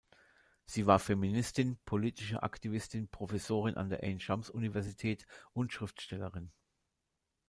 Sie 0.65 0.87
war 0.87 0.97
Feministin, 0.97 1.77
politische 1.85 2.41
Aktivistin, 2.41 3.07
Professorin 3.07 3.75
an 3.77 3.89
der 3.89 4.01
Ain-Schams-Universität 4.01 5.27
und 5.53 5.71
Schriftstellerin. 5.73 6.51